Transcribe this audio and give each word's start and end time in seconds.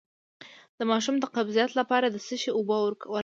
د 0.77 0.79
ماشوم 0.91 1.15
د 1.19 1.25
قبضیت 1.35 1.71
لپاره 1.79 2.05
د 2.09 2.17
څه 2.25 2.35
شي 2.41 2.49
اوبه 2.57 2.77
ورکړم؟ 2.81 3.11